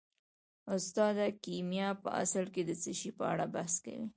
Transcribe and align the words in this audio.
استاده 0.75 1.27
کیمیا 1.45 1.89
په 2.03 2.09
اصل 2.23 2.45
کې 2.53 2.61
د 2.65 2.71
څه 2.81 2.91
شي 2.99 3.11
په 3.19 3.23
اړه 3.31 3.45
بحث 3.55 3.73
کوي 3.85 4.07